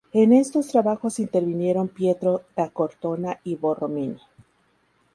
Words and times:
En 0.13 0.33
estos 0.33 0.69
trabajos 0.69 1.19
intervinieron 1.19 1.87
Pietro 1.87 2.41
da 2.55 2.69
Cortona 2.71 3.39
y 3.43 3.53
Borromini. 3.55 4.17